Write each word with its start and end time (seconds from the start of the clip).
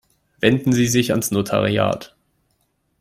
Wenden 0.39 0.73
Sie 0.73 0.87
sich 0.87 1.11
ans 1.11 1.29
Notariat. 1.29 2.15